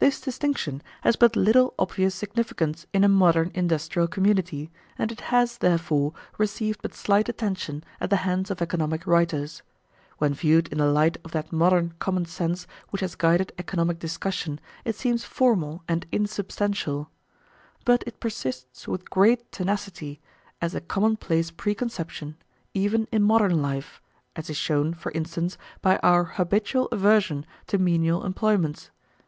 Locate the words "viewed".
10.34-10.66